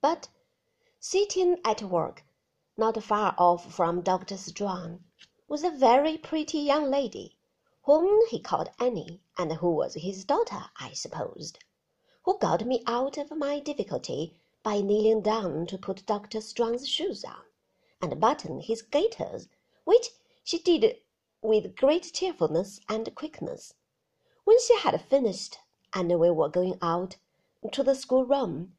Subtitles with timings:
[0.00, 0.28] But,
[1.00, 2.24] sitting at work,
[2.76, 4.36] not far off from Dr.
[4.36, 5.02] Strong,
[5.48, 7.36] was a very pretty young lady,
[7.82, 11.58] whom he called Annie, and who was his daughter, I supposed,
[12.22, 16.40] who got me out of my difficulty by kneeling down to put Dr.
[16.42, 17.42] Strong's shoes on,
[18.00, 19.48] and button his gaiters,
[19.82, 20.10] which
[20.44, 20.98] she did
[21.42, 23.74] with great cheerfulness and quickness.
[24.44, 25.58] When she had finished,
[25.92, 27.16] and we were going out
[27.72, 28.77] to the schoolroom,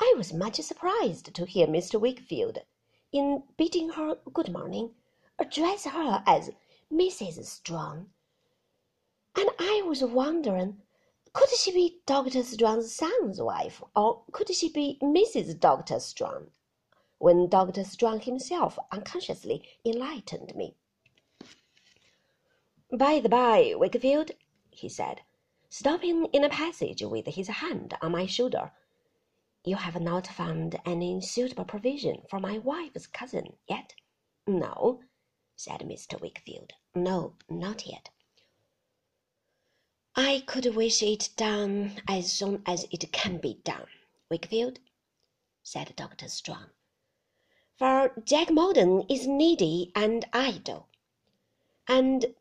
[0.00, 2.00] I was much surprised to hear Mr.
[2.00, 2.58] Wickfield,
[3.10, 4.94] in bidding her good morning,
[5.40, 6.52] address her as
[6.88, 7.46] Mrs.
[7.46, 8.08] Strong,
[9.34, 10.80] and I was wondering,
[11.32, 12.44] could she be Dr.
[12.44, 15.58] Strong's son's wife, or could she be Mrs.
[15.58, 15.98] Dr.
[15.98, 16.52] Strong,
[17.18, 17.82] when Dr.
[17.82, 20.76] Strong himself unconsciously enlightened me.
[22.96, 24.30] By the by, Wickfield,
[24.70, 25.22] he said,
[25.68, 28.70] stopping in a passage with his hand on my shoulder,
[29.68, 33.94] you have not found any suitable provision for my wife's cousin yet?
[34.46, 35.02] No,
[35.56, 36.18] said Mr.
[36.20, 36.72] Wickfield.
[36.94, 38.08] No, not yet.
[40.16, 43.86] I could wish it done as soon as it can be done,
[44.30, 44.78] Wickfield,
[45.62, 46.28] said Dr.
[46.28, 46.70] Strong.
[47.76, 50.88] For Jack Maldon is needy and idle.
[51.86, 52.34] And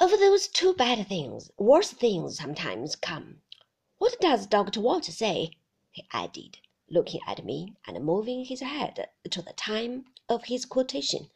[0.00, 3.42] of those two bad things, worse things sometimes come.
[3.98, 4.80] What does Dr.
[4.80, 5.52] Watts say?
[5.92, 11.30] He added, looking at me and moving his head to the time of his quotation.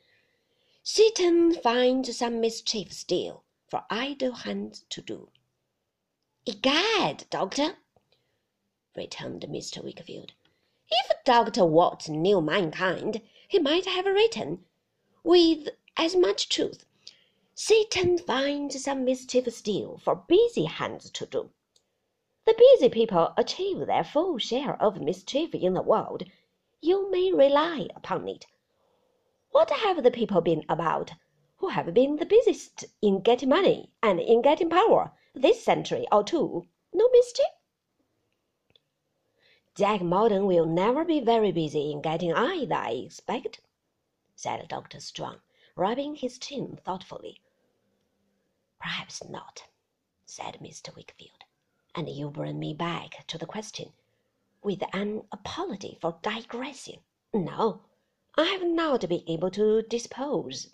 [0.83, 5.29] Satan finds some mischief still for idle hands to do.
[6.47, 7.77] Egad, doctor,
[8.97, 9.84] returned Mr.
[9.84, 10.33] Wickfield,
[10.91, 11.65] if Dr.
[11.67, 14.65] Watts knew mankind, he might have written,
[15.23, 16.87] with as much truth,
[17.55, 21.51] Satan finds some mischief still for busy hands to do.
[22.47, 26.22] The busy people achieve their full share of mischief in the world,
[26.80, 28.47] you may rely upon it.
[29.50, 31.11] What have the people been about
[31.56, 36.22] who have been the busiest in getting money and in getting power this century or
[36.22, 36.69] two?
[36.93, 37.47] No mischief?
[39.75, 43.60] Jack Maldon will never be very busy in getting either, I expect,
[44.37, 45.00] said Dr.
[45.00, 45.41] Strong,
[45.75, 47.41] rubbing his chin thoughtfully.
[48.78, 49.65] Perhaps not,
[50.25, 50.94] said Mr.
[50.94, 51.46] Wickfield.
[51.99, 53.95] And you bring me back to the question,
[54.62, 57.01] with an apology for digressing.
[57.33, 57.81] No,
[58.37, 60.69] I have not been able to dispose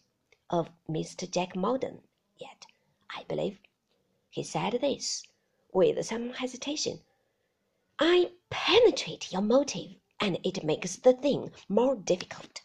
[0.50, 1.30] of Mr.
[1.30, 2.02] Jack Maldon
[2.36, 2.66] yet,
[3.08, 3.60] I believe.
[4.30, 5.22] He said this
[5.72, 7.02] with some hesitation.
[8.00, 12.62] I penetrate your motive, and it makes the thing more difficult.